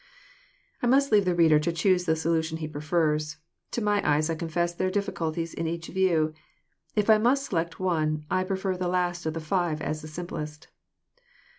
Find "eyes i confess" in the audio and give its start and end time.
4.03-4.73